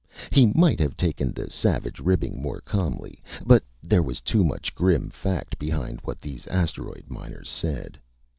He 0.31 0.47
might 0.55 0.79
have 0.79 0.97
taken 0.97 1.31
the 1.31 1.51
savage 1.51 1.99
ribbing 1.99 2.41
more 2.41 2.59
calmly. 2.61 3.21
But 3.45 3.63
there 3.83 4.01
was 4.01 4.19
too 4.19 4.43
much 4.43 4.73
grim 4.73 5.11
fact 5.11 5.59
behind 5.59 5.99
what 6.01 6.21
these 6.21 6.47
asteroid 6.47 7.03
miners 7.07 7.47
said. 7.49 7.99